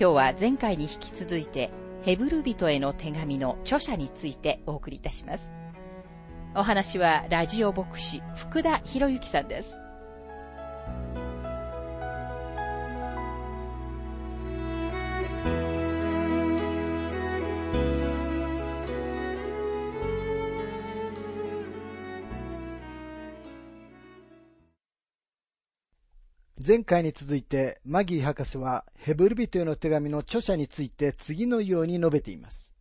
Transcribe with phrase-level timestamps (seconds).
[0.00, 5.52] 今日は前回に引き続いてヘブル人への手紙の著者についてお送りいたします。
[6.54, 9.76] お話はラジオ牧師福田博之さんです。
[26.70, 32.76] 前回に続いて、マギー博士はヘブル人への手紙の著者について次のように述べています。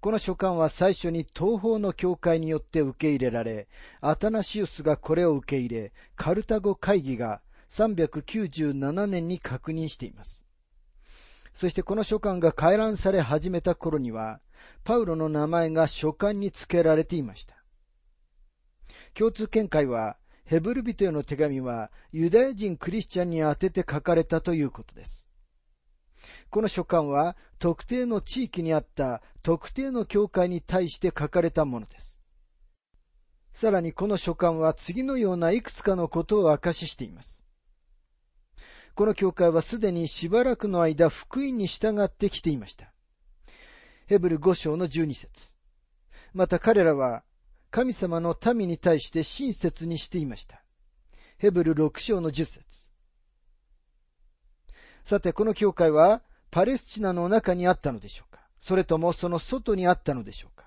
[0.00, 3.68] この書簡は最初に東方の教会によって受け入れられ、
[4.00, 7.40] アタナシウスがこれを受け入れ、カルタゴ会議が
[7.70, 10.44] 397年に確認しています。
[11.54, 14.40] そしてこの書簡が回覧され始めた頃には、
[14.82, 17.54] パウロの名前が書簡に付けられていました。
[19.14, 20.16] 共通見解は、
[20.50, 25.30] ヘブル人への手紙はユダヤ人クリスチャンに宛てて書かれたということです。
[26.50, 32.20] この書簡は特定の地域にあった特定の教会に対して書かれたものです。
[33.52, 37.44] さらにこの書簡は次のようないくつかのことを明かししています。
[38.96, 42.92] この教会はすでにしばらくの間福音に従ってきていました。
[44.08, 45.54] ヘブル5章の12節
[46.34, 47.22] また彼らは
[47.70, 50.62] 神様の民に対して親切にしていました。
[51.38, 52.90] ヘブル6章の10節
[55.04, 58.40] さて、この教会はパレスチナの中にあったのでしょうか？
[58.58, 60.66] それともその外にあったのでしょうか？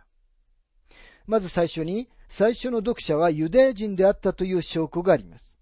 [1.27, 5.59] まず最初に、最初の読者はユダヤ人であったという証拠があります。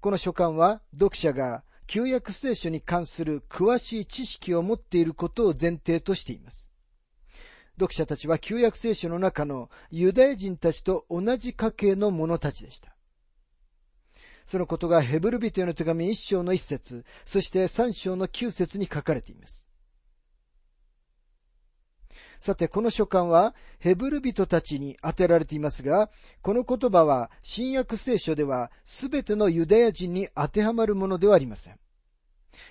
[0.00, 6.70] この書簡は読者が旧約聖書に関する詳しい知識を持っていることを前提としています。
[7.78, 12.94] 読者たちは旧約聖書の中のユダヤ人たちと同じ家系の者たちでした。
[14.46, 19.68] そのことがヘブル人への手紙一章の一節、そして三章の九節に書かれています。
[22.40, 31.78] さて、この書簡はヘブル人たちに当てられていますが、この言葉は新約聖書では全てのユダヤ人に当てはまるものではありません。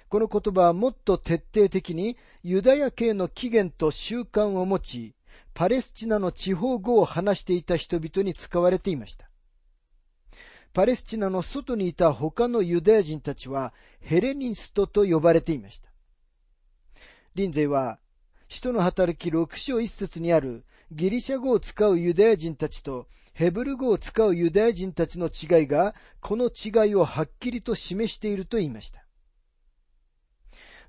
[0.10, 5.16] この言葉はもっと徹底的にユダヤ系の起源と習慣を持ち、
[5.54, 9.30] パレスチナの地方語を話していた人々に使われていました。
[10.74, 15.90] パレスチナの外にいた他のユダヤ人たちはヘレニストと呼ばれていました。
[17.34, 18.00] リンゼイは、
[18.48, 29.07] 使徒の働き6章1節にあるギリシャ語を使うユダヤ人たちとヘブル語を使うユダヤ人たちの違いが、この違いをはっきりと示していると言いました。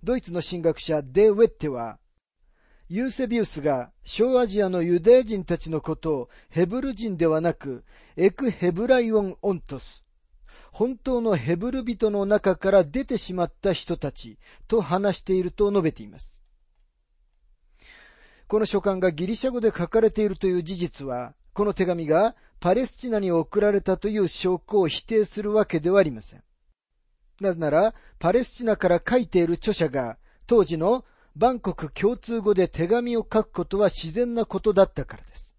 [0.03, 1.99] ドイツの神学者デ・ウェッテは、
[2.89, 7.85] ユーセビウスが小アジアのユダヤ人たちのことをヘブル人ではなく、
[8.17, 10.05] エクヘブライオン・オントス、
[10.73, 14.39] 本当のヘブル人の中から出てしまった人たち
[14.69, 16.43] と話していると述べています。
[18.47, 26.43] この書簡がギリシャ語で書かれているという事実は、この手紙がパレスチナに送られたという証拠を否定するわけではありません。
[27.41, 31.05] なぜなら、パレスチナから書いている著者が、当時の
[31.37, 35.57] バンコク共通語で手紙を書くことは自然なことだったからです。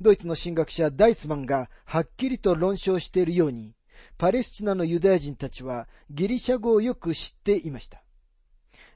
[0.00, 3.74] ドイツの神学者ダイスマンがはっきりと論証しているように、
[4.18, 8.02] パレスチナのユダヤ人たちはギリシャ語をよく知っていました。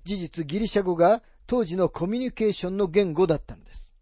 [0.04, 3.96] 事実ギリシャ語が当時のコミュニケーションの言語だったのです。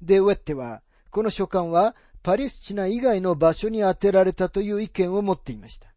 [0.00, 5.92] デ・ウェッテは、この書簡はパレスチナ以外の場所に当てられたという意見を持っていました。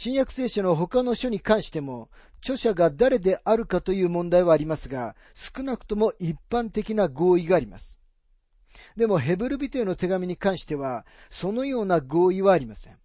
[0.00, 2.08] 新約聖書の他の書に関しても、
[2.40, 7.98] 著者が誰であるかという問題はありますが、少なくとも一般的な合意があります。
[8.94, 12.98] でもヘブル人への手紙に関しては、そのような合意はありません。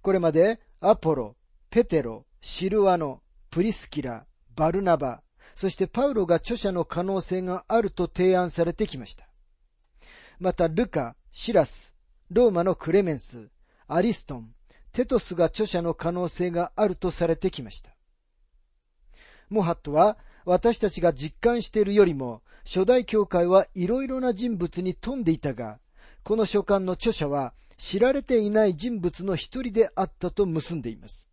[0.00, 1.36] これまで、アポロ、
[1.68, 3.20] ペテロ、シルワノ、
[3.50, 4.24] プリスキラ、
[4.56, 5.22] バルナバ、
[5.54, 9.28] そしてパウロが著者の可能性があると提案されてきました。
[10.38, 11.94] また、ルカ、シラス、
[12.30, 13.50] ローマのクレメンス、
[13.88, 14.54] アリストン、
[14.92, 17.90] テトスが著者の可能性があるとされてきました。
[19.48, 25.78] モハットは私たちが実感しているよりも初代教会はいろいろな人物に富んでいたが、
[26.22, 31.28] この書簡の著者は知られていない人物の一人であったと結んでいます。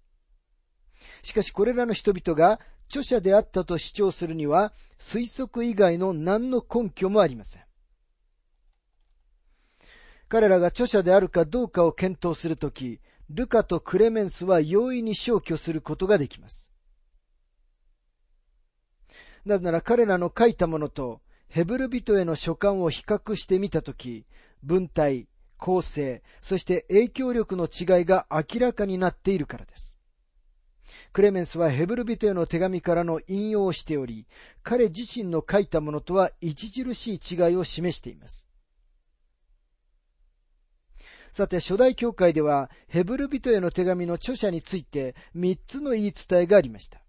[1.21, 7.63] しかしこれらの人々が著者であったと主張するには推測以外の何の根拠もありません。
[10.30, 16.71] 彼らが著者であるかどうかを検討するとき、ルカとクレメンスは容易に消去することができます。
[19.45, 24.25] なぜなら彼らの書いたものとヘブル人への書簡を比較してみたとき、
[24.63, 25.27] 文体、
[25.57, 29.97] 構成、そして影響力の違いが明らかになっているからです。
[31.13, 34.27] クレメンスはヘブル人への手紙からの引用をしており、
[34.63, 38.46] 彼自身の書いたものとは著しい違いを示しています。
[41.38, 47.00] さて、初代教会では、ヘブル人への手紙の著者について3つの言い伝えがありました。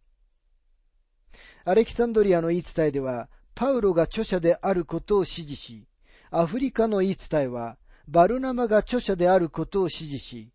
[1.64, 5.88] アレキサンドリアの言い伝えでは、パウロが著者であることを指示し、
[6.30, 10.52] アフリカの言い伝えは、バルナマが著者であることを指示し、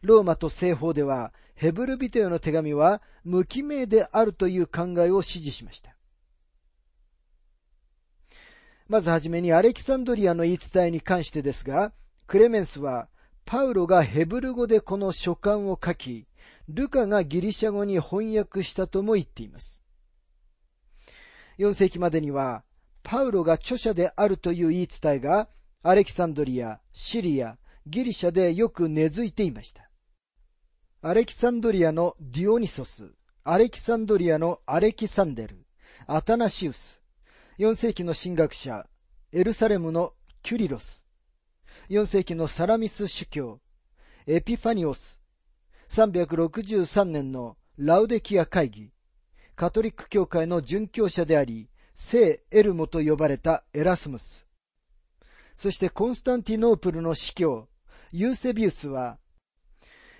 [0.00, 5.94] ローマと西方では、ヘブル人への手紙は無記名であるという考えを指示しました。
[8.88, 11.92] まずはじめにアレキサンドリアの言い伝えに関してですが、
[12.30, 13.08] クレメンスは
[13.50, 16.28] パウロがヘブル語でこの書簡を書き、
[16.68, 19.82] ルカがギリシャ語に翻訳したとも言っています。
[21.58, 22.62] 4世紀までには、
[23.02, 25.48] パウロが著者であるという言い伝えが、
[25.82, 27.58] アレキサンドリア、シリア、
[27.88, 29.90] ギリシャでよく根付いていました。
[31.02, 33.10] アレキサンドリアのディオニソス、
[33.42, 35.66] アレキサンドリアのアレキサンデル、
[36.06, 37.02] アタナシウス、
[37.58, 38.86] 4世紀の神学者、
[39.32, 40.99] エルサレムのキュリロス、
[41.90, 43.60] 4世紀のサラミス主教、
[44.24, 45.20] エピファニオス、
[45.88, 48.92] 363年のラウデキア会議、
[49.56, 54.46] カトリック教会の殉教者であり、聖エルモと呼ばれたエラスムス、
[55.56, 57.68] そしてコンスタンティノープルの司教、
[58.12, 59.18] ユーセビウスは、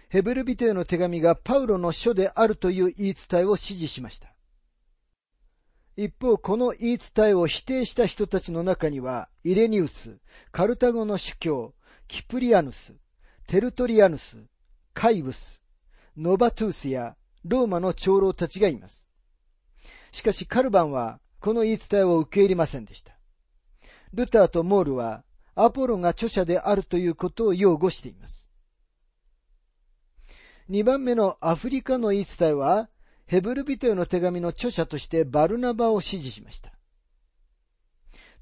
[0.08, 4.29] ヘブルビテへの手紙がパウロの書であるという言い伝えを支持しました。
[5.96, 10.18] 一方、この言い伝えを否定した人たちの中には、イレニウス、
[10.52, 11.74] カルタゴの主教、
[12.08, 12.94] キプリアヌス、
[13.46, 14.36] テルトリアヌス、
[14.94, 15.62] カイブス、
[16.16, 19.08] ノバトゥースやローマの長老たちがいます。
[20.12, 23.18] しかしカルバンはこの言い伝えを受け入れませんでした。
[24.12, 28.50] ルターとモールはアポロが著者であるということを擁護しています。
[30.68, 32.88] 2番目のアフリカの言い伝えは、
[33.30, 36.72] ヘブルビテオの手紙の著者としてバルナバを支持しました。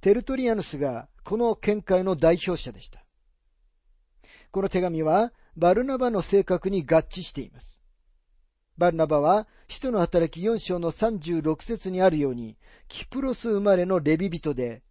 [0.00, 3.04] テルトリアヌスがこの見解の代表者でした。
[4.50, 7.82] この手紙はバルナバの性格に合致しています。
[8.78, 12.56] バルナバは、使徒の働き4章の36節にあるように、
[12.88, 14.82] キプロス生まれのレビ人で、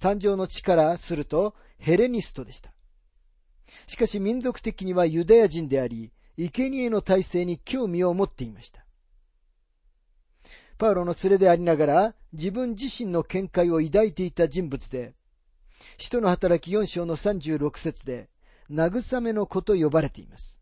[0.00, 2.72] 誕生の地からするとヘレニストでした。
[3.86, 8.81] しかし民族的にはユダヤ人であり、生贄の体制に興味を持っていました。
[10.82, 15.14] パウロの連れでありながら自分自身の見解を抱いていた人物で、
[15.96, 18.28] 使徒の働き4章の36節で、
[18.68, 20.58] 慰めの子と呼ばれています。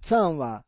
[0.00, 0.64] ツァーンは、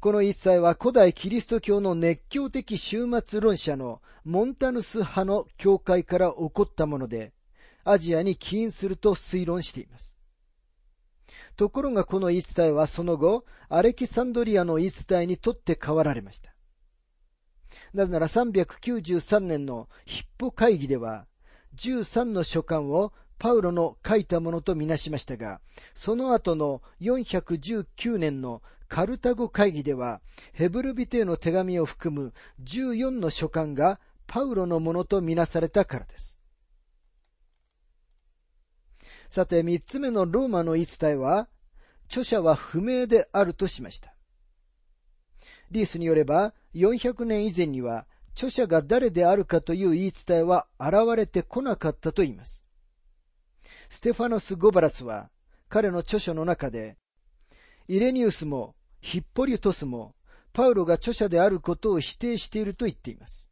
[0.00, 7.32] この一切は古代キリスト教の熱狂的終末論者のモンタヌス派の教会から起こったもので、
[7.84, 10.13] アジアに起因すると推論しています。
[11.56, 16.54] ところがこの言い伝えはその後、アレキサンドリアの言い伝えにとって変わられました。
[17.92, 21.26] なぜなら393年のヒッポ会議では、
[21.76, 25.60] 13の書簡をパウロの書いたものとみなしましたが、
[25.94, 30.20] その後の419年のカルタゴ会議では、
[30.52, 32.32] ヘブルビテへの手紙を含む
[32.62, 36.33] 14の書簡がパウロのものとみなされたからです。
[39.34, 41.48] さて、三つ目のローマの言い伝えは、
[42.06, 44.14] 著者は不明であるとしました。
[45.72, 52.64] リースによれば、400年以前には、著者が誰であるかという言い伝えは現れてこなかったと言います。
[53.88, 55.32] ステファノス・ゴバラスは、
[55.68, 56.96] 彼の著書の中で、
[57.88, 60.14] イレニウスもヒッポリュトスも、
[60.52, 63.50] パウロが著者であることを否定していると言っています。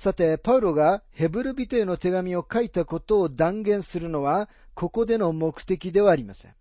[0.00, 6.54] さて、パウロがヘブル人への手紙を書いたことを断言するのは、ここでの目的ではありません。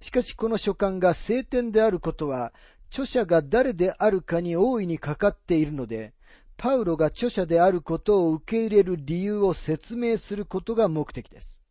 [0.00, 2.52] しかしこの書簡が聖典であることは、
[2.88, 6.14] 著者が誰であるかに大いにかかっているので、
[6.56, 11.64] パウロが著者であることを受け入れる理由を説明することが目的です。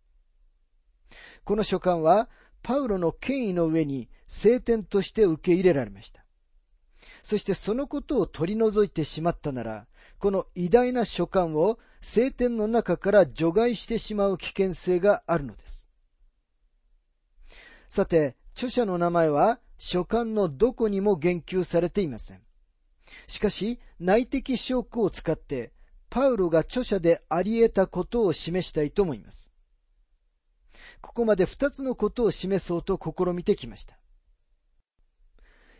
[1.46, 2.28] この書簡は、
[2.64, 6.26] パウロの権威の上に聖典として受け入れられました。
[7.24, 9.88] そしてそのことを取り除いてしまったなら、
[10.20, 15.88] この偉大な書簡を聖典の中から除外してしまう危険性があるのです。
[17.90, 22.42] さて、著者の名前は書簡のどこにも言及されていません。
[23.28, 25.72] しかし、内的証拠を使って、
[26.10, 29.52] パウロが著者であり得たことを示したいと思います。
[31.02, 33.99] ここまで二つのことを示そうと試みてきました。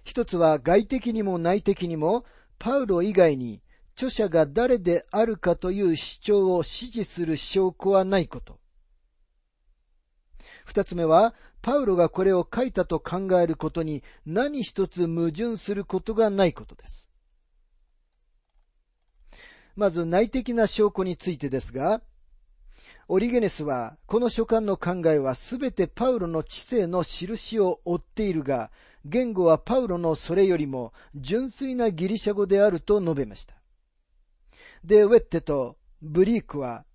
[0.10, 2.26] 一つは外的にも内的にも、
[2.58, 3.62] パウロ以外に
[3.94, 8.60] 著者が誰であるかという主張を支持する証拠はないこと。
[10.66, 17.12] 二つ目は、パウロがこれを書いたと考えることに何一つ矛盾することがないことです。
[19.76, 22.02] まず内的な証拠についてですが、
[23.12, 28.70] オリゲネスは、この書簡の考えはすべてパウロの知性の印を追っているが、
[29.04, 33.56] 言語はパウロのそれよりも純粋なギリシャ語であると述べました。
[34.84, 36.86] で、ウェッテとブリークは、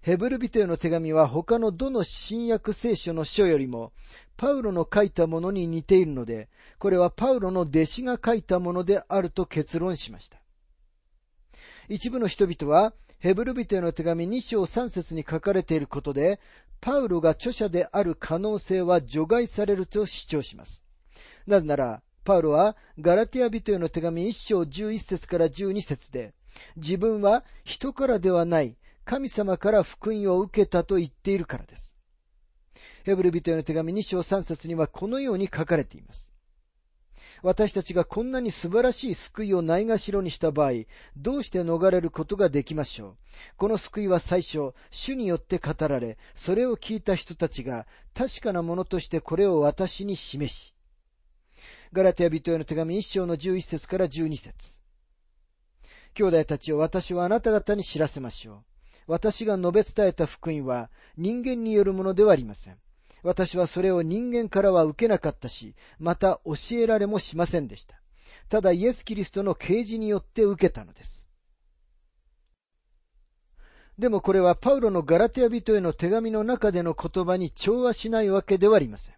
[0.00, 3.92] ヘブルビテへの手紙は他のどの新約聖書の書よりも、
[4.36, 6.48] パウロの書いたものに似ているので、
[6.80, 10.42] これはパウロの弟子が書いたものであると結論しました。
[11.88, 16.40] 一部の人々は、ヘブルビテへの手紙2章3節に書かれていることで、
[16.80, 20.82] パウロが著者である可能性は除外されると主張します。
[21.46, 26.32] なぜなら、パウロはガラティア人への手紙1章11節から12節で、
[26.76, 31.94] 自分は人からではない神様から福音を受けたと言っているからです。
[33.04, 36.29] ヘブル人への手紙2章3節にはこのように書かれています。
[37.42, 40.72] 私たちがこんなに素晴らしい救いをないがしろにした場合、
[41.16, 43.16] どうして逃れることができましょう？
[43.56, 50.74] この救いは最初、主によって語られ、それを聞いた人たちが確かなものとしてこれを私に示し、
[51.92, 54.80] ガラテヤ人への手紙1章の11節から12節
[56.14, 58.64] 兄弟たちを私はあなた方に知らせましょう。
[59.06, 62.78] 私が述べ伝えた福音は人間によるものではありません。
[63.22, 68.00] 私はそれを人間からは受けなかったし、また教えられもしませんでした。
[68.48, 71.26] ただイエス・キリストの啓示によって受けたのです。
[73.98, 79.14] でもこれはパウロのガラテヤ人への手紙の中での言葉に調和しないわけではありません。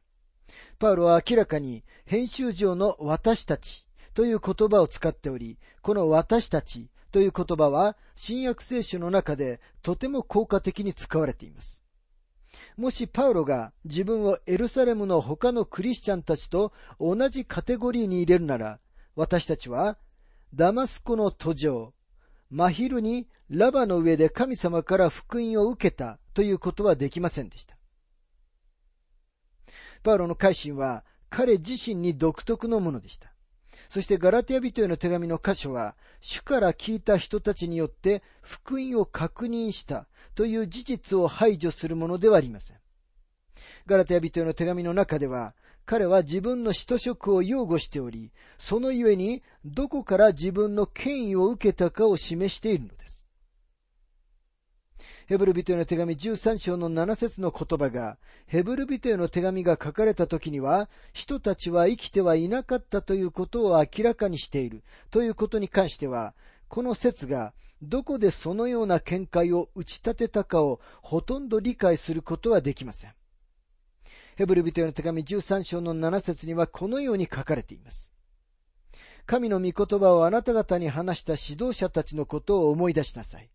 [0.78, 11.81] パウロは明らかに編集上の私たちという言葉を使っており、この私たちという言葉は新約聖書の中でとても効果的に使われています。
[12.76, 18.78] もしパウロが自分をエルサレムの他のクリスチャンたちと同じカテゴリーに入れるなら、
[19.14, 19.98] 私たちは
[20.54, 21.94] ダマスコの途上、
[22.50, 27.76] 真昼にラバの上で神様から福音を受けたということはできませんでした。
[30.02, 33.31] パウロの改心は彼自身に独特のものでした。
[33.92, 42.78] そしてガラテヤ人への手紙の箇所は、主から聞いた人たちによって福音を確認したという事実を排除するものではありません。
[43.84, 45.52] ガラテヤ人への手紙の中では、
[45.84, 53.21] 彼は自分の使徒職を擁護しており、そのゆえにどこから自分の権威を受けたかを示しているのです。
[55.26, 66.34] ヘブル人への手紙13章の7節の言葉が、ヘブル人への手紙が書かれた時には、人たちは生きてはいなかったということを明らかにしているということに関しては、
[66.68, 73.14] この説がどこでそのような見解を打ち立てたかをほとんど理解することはできません。
[74.36, 78.12] ヘブル人への手紙13章の7節にはこのように書かれています。
[79.26, 83.50] 神の御言葉をあなた方に話した指導者たちのことを思い出しなさい。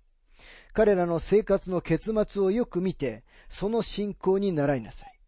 [0.78, 5.20] 彼らの生活の結末をよく見て、その信仰に習いなさい。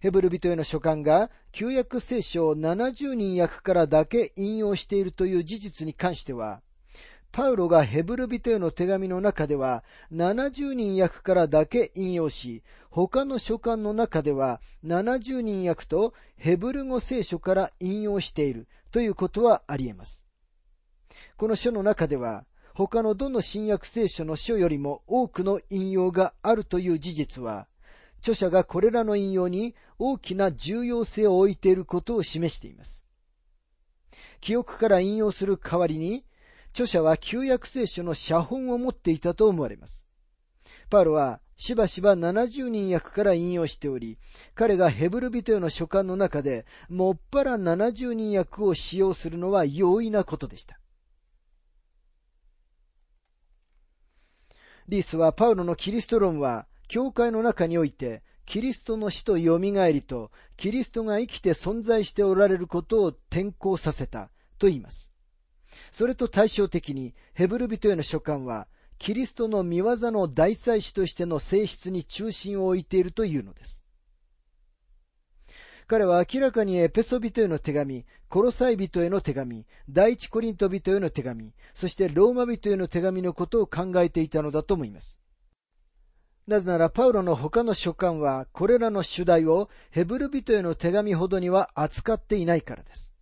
[0.00, 6.62] ヘブル人への書簡が旧約聖書を70人訳からだけ引用しているという事実に関しては、
[7.30, 20.23] パウロがヘブル人への手紙の中では70人訳からだけ引用し、他の書簡の中では70人訳とヘブル語聖書から引用しているということはあり得ます。
[21.36, 22.44] この書の中では、
[22.74, 27.68] 他のどの新約聖書の書よりも多くの引用があるという事実は、
[28.18, 33.04] 著者がこれらの引用に大きな重要性を置いていることを示しています。
[34.40, 36.24] 記憶から引用する代わりに、
[36.70, 40.06] 著者は旧約聖書の写本を持っていたと思われます。
[40.90, 44.18] パウロはしばしば70人訳から引用しており、
[44.54, 50.80] 彼がヘブル人への書簡の中で、もっぱら70人訳を使用するのは容易なことでした。
[54.88, 65.14] リースはパウロのキリスト論は、教会の中において、キリストの死と蘇りと、キリストが生きて存在しておられることを転校させたと言います。
[65.90, 73.83] それと対照的にヘブル人への書簡はキリストの見業の大祭司としての性質に中心を置いているというのです。
[75.86, 85.20] 彼は明らかにエペソ人への手紙、コロサイ人への手紙、第一コリント人への手紙、そしてローマ人への手紙のことを考えていたのだと思います。
[86.46, 93.14] なぜならパウロの他の書簡はこれらの主題をヘブル人への手紙ほどには扱っていないからです。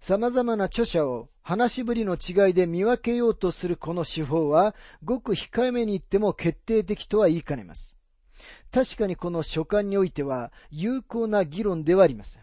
[0.00, 7.96] 様々な著者を話しぶりの違いで見分けようとするこの手法はごく控えめに言っても決定的とは言いかねます。
[8.74, 12.42] 確かにこの書簡においては有効な議論ではありません。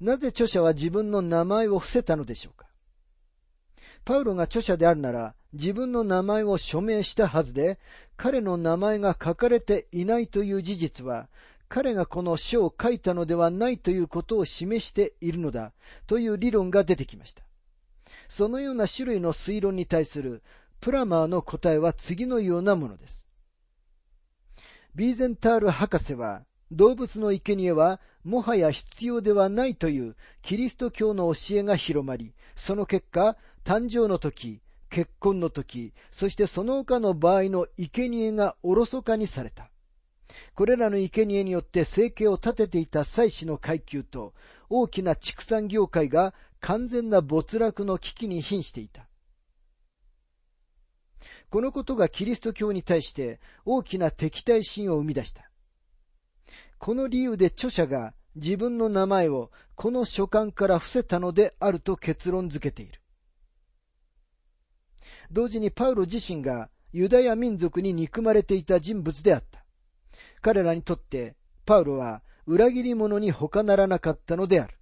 [0.00, 2.66] なぜ著者は自分の名前を伏せたのでしょうか
[4.04, 7.78] パウロが著者であるなら自分の名前を署名したはずで、
[8.18, 11.30] 彼の名前が書かれていないという事実は、
[11.70, 15.72] 彼がこの書を書いたのではないということを示しているのだ
[16.06, 17.44] という理論が出てきました。
[18.28, 20.42] そのような種類の推論に対する
[20.80, 23.26] プラマーの答えは次のようなものです。
[24.94, 39.70] ビーゼンタール博士は、動物の生贄はもはや必要ではないというキリスト教の教えが広まり、その結果、誕生の時、結婚の時、そしてその他の場合の生贄がおろそかにされた。
[40.54, 44.34] これらの生贄によって生計を立てていた祭祀の階級と
[44.68, 49.06] 大きな畜産業界が完全な没落の危機に瀕していた。
[51.52, 55.50] このことがキリスト教に対して大きな敵対心を生み出した。
[56.78, 63.02] この理由で著者が自分の名前をこの書簡から伏せたのであると結論付けている。
[65.30, 69.62] 同時にパウロ自身がユダヤ民族に憎まれていた人物であった。
[70.40, 74.78] 彼らにとってパウロは裏切り者に他ならなかったのである。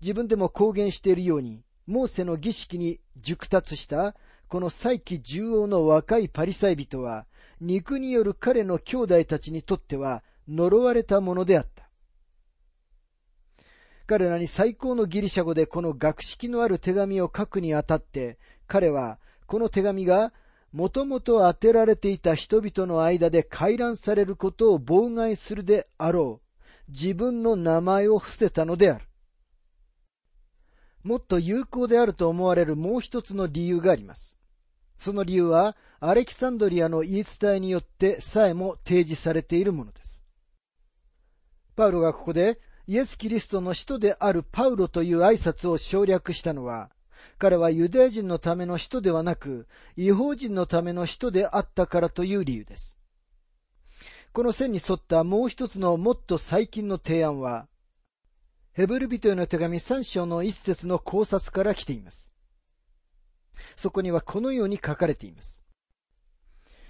[0.00, 4.14] 自分でも公言しているように、モーセの儀式に熟達した
[4.48, 7.26] この再起重王の若いパリサイ人は、
[7.60, 11.88] 肉による彼の兄弟たちにとっては呪われたものであった。
[14.06, 20.32] 彼らに最高のギリシャ語でこの学識のある手紙を書くにあたって、彼はこの手紙が
[20.72, 26.90] もともと当てられていた人々の間で回覧されることを妨害するであろう。
[26.90, 29.04] 自分の名前を伏せたのである。
[31.02, 34.37] もっと有効であると思われるもう一つの理由があります。
[34.98, 40.24] その理由は、アレキサンドリアの言い伝えによってさえも提示されているものです。
[41.76, 46.90] パウロがここで、イエス・キリストの使徒であるパウロという挨拶を省略したのは、
[47.38, 52.98] 彼はユダヤ人のための人ではなく、違法人のための人であったからという理由です。
[54.32, 57.68] この線に沿ったもう一つのもっと最近の提案は、
[58.72, 62.27] ヘブル人への手紙3章の一節の考察から来ています。
[63.76, 65.62] そこにはこのように書かれています。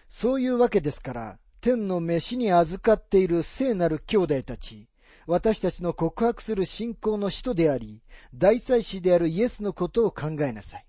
[0.08, 4.88] そういうわけですから、天の飯に預かっている聖なる兄弟たち、
[5.26, 8.02] 私たちの告白する信仰の使徒であり、
[8.34, 10.86] 大祭司であるイエスのことを考えなさい。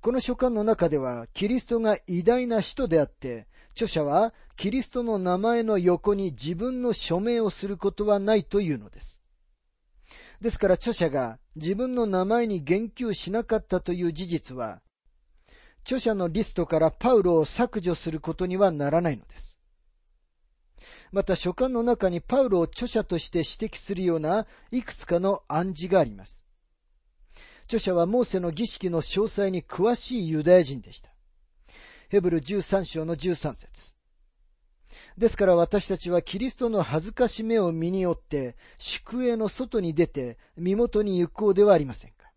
[0.00, 9.22] この書簡の中では、キリストが偉大な使徒であって、著者はキリストの名前の横に自分の署名をすることはないというのです。
[10.40, 14.82] ですから著者が自分の名前に言及しなかったという事実は、
[15.82, 19.58] 著者のリストからパウロを削除することにはならないのです。
[21.10, 26.44] また書簡の中にパウロを著者として指摘するようないくつかの暗示があります。
[27.64, 31.10] 著者はモーセの儀式の詳細に詳しいユダヤ人でした。
[32.08, 33.94] ヘブル13章の13節
[35.20, 42.32] ですから私たちはキリストの恥ずかしめを身によって、宿営の外に出て身元に行こうではありませんか。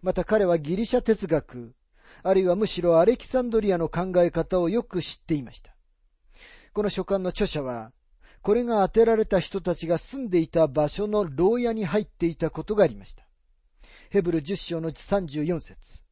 [0.00, 1.74] また彼はギリシャ哲学、
[2.22, 5.74] あるいはむしろアレキサンドリアの考え方をよく知っていました。
[6.72, 7.90] この書簡の著者は、
[8.42, 13.24] これが当てられた人たちが住んでいた場所の牢屋に入っていたことがありました。
[14.10, 16.04] ヘブル10章の34節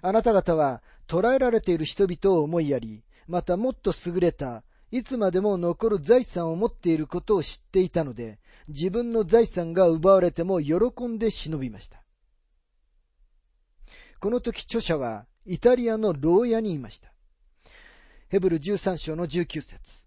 [0.00, 12.02] あなた方は捕らえられている人々を思いやり、またもっと優れた、いつまでも残る財産を持っていることを知っていたので、自分の財産が奪われても喜んで忍びました。
[14.20, 17.12] この時著者はイタリアの牢屋にいました。
[18.28, 20.06] ヘブル13章の19節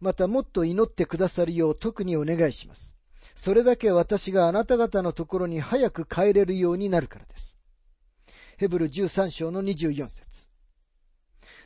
[0.00, 2.94] またもっと祈ってくださるよう特にお願いします。
[3.34, 7.56] それだけ私があなた方のところに早く帰れるようになるからです。
[8.58, 10.50] ヘブル13章の24節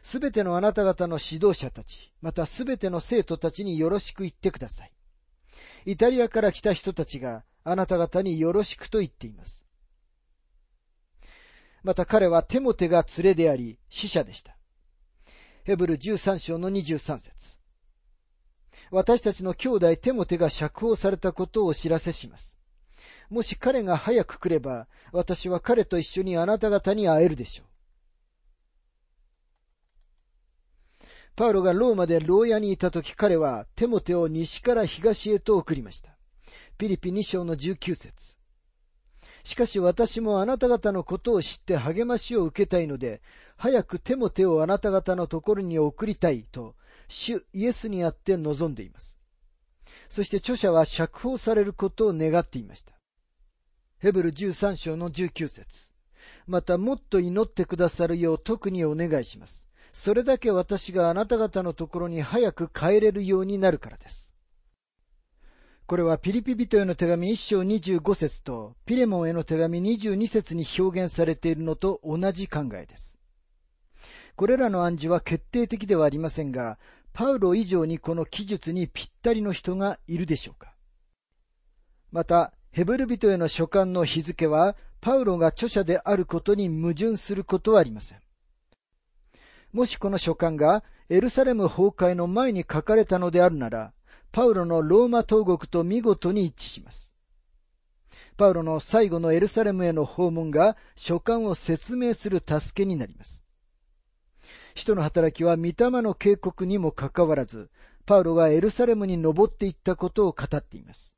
[0.03, 4.93] すべてのあなた方の指導者たち、またすべての生徒たちによろしく言ってください。
[5.87, 9.67] イタリアから来た人たちがあなた方によろしくと言っています。
[11.83, 14.57] また彼はテモテが連れであり、死者でした。
[15.65, 17.59] ヘブル13章の23節
[18.91, 22.59] 私たちの兄弟テモテが釈放されたことをお知らせします。
[23.29, 27.70] もし彼が早く来れば、私は彼と一緒にあなた方に会えるでしょう。
[31.41, 36.11] パウロがローマで牢屋にいた時彼はテモテを西から東へと送りました。
[36.77, 38.37] ピリピ2章の19節
[39.43, 43.23] しかし私もあなた方のことを知って励ましを受けたいので、
[43.57, 46.75] 早くテモテをあなた方のところに送りたいと、
[47.09, 49.19] 主イエスにあって望んでいます。
[50.11, 52.93] そして著者は釈放されることを願っていました。
[53.97, 55.91] ヘブル13章の19節
[56.47, 59.70] またもっと祈ってくださるよう特にお願いします。
[59.93, 64.33] それだけ私があなた方のところに早く帰れるようになるからです。
[65.87, 73.13] これはピリピ人への手紙1章25節とピレモンへの手紙22節に表現されているのと同じ考えです。
[74.37, 76.79] これらの暗示は決定的ではありませんが、
[77.13, 80.75] パウロ以上にこの記述にぴったりの人がいるでしょうか
[82.13, 88.21] また、ヘブル人への書簡の日付は、パウロが著者であることに矛盾することはありません。
[89.73, 93.93] もしこの書簡がエルサレム崩壊の前に書かれたのであるなら、
[94.33, 97.15] パウロのローマ東国と見事に一致します。
[98.37, 103.45] パウロの最後のエルサレムへの訪問が書簡を説明する助けになります。
[104.75, 107.71] 使徒の働きは御霊の警告にもかかわらず、
[108.07, 111.17] パウロがエルサレムに登っていったことを語っています。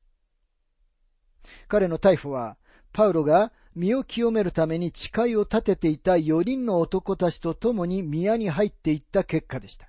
[1.68, 2.56] 彼の逮捕は、
[2.92, 9.88] パウロが身を清めるために誓いを立てていた4人の男たちと共に宮に入っていった結果でした。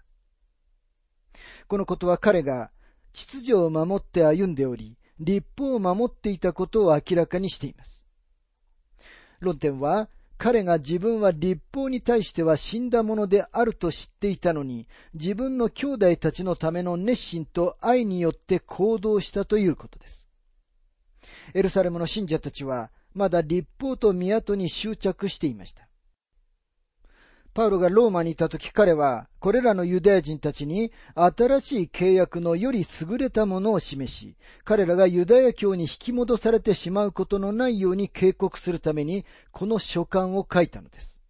[1.68, 2.72] このことは彼が
[3.14, 8.06] 秩序を守って歩んでおり、立法を守っていたことを明らかにしています。
[9.40, 20.28] 論点は、彼が自分は立法に対しては死んだものであると知っていたのに、自分の兄弟たちのための熱心と愛によって行動したということです。
[21.54, 25.88] エルサレムの信者たちは、まだ立法と都に執着していました。
[27.54, 41.22] パウロがローマにいた時彼は、これらのユダヤ人たちに新しい契約のより優れたものを示し、彼らがユダヤ教に引き戻されてしまうことのないように警告するために、この書簡を書いたのです。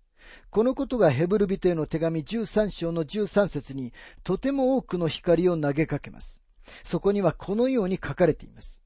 [0.50, 3.92] このことがヘブル人への手紙13章の13節に
[4.24, 6.42] とても多くの光を投げかけます。
[6.84, 8.83] そこにはこのように書かれています。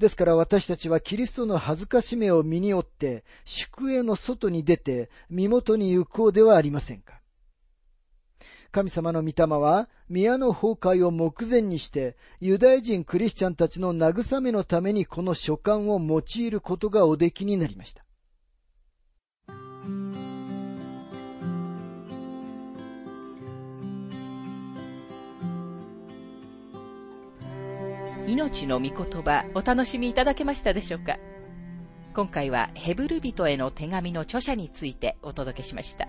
[0.00, 7.20] ですから私たちはキリストの恥ずかしめを身に負って、宿営の外に出て、身元に行こうではありませんか。
[8.72, 18.02] 神様の御霊は、宮の崩壊を目前にして、ユダヤ人クリスチャンたちの慰めのためにこの書簡を用いることがおできになりました。
[28.30, 31.16] 命の御言葉お楽しみいただけましたでしょうか？
[32.14, 36.06] 今回はヘブル人への手紙の著者についてお届けしました。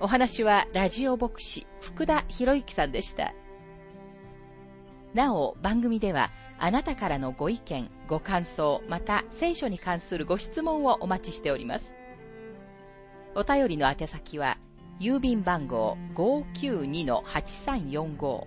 [0.00, 3.34] お話はラジオ牧師福田博之さんでした。
[5.14, 11.92] なお番組ではあなたからのご意見、ご感想、また聖書に関するご質問をお待ちしております。
[13.36, 14.58] お便りの宛先は
[14.98, 18.46] 郵便番号592-8345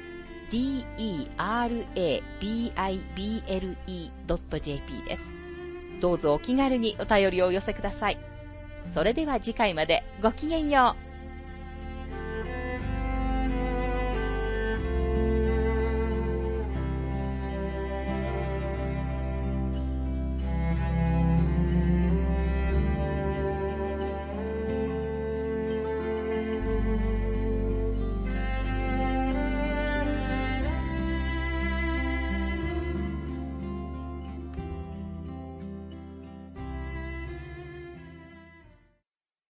[0.51, 2.21] derabible.jp
[5.07, 5.23] です。
[6.01, 8.17] どうぞお気軽にお便りをお寄せください。
[8.93, 11.00] それでは次回までごきげんよう。